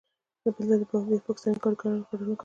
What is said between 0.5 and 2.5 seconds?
بل ځای بیا پاکستانی کاریګرانو کارونه کول.